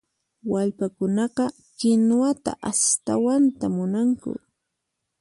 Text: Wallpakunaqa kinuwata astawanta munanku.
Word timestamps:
Wallpakunaqa 0.51 1.45
kinuwata 1.77 2.51
astawanta 2.69 3.65
munanku. 3.75 4.31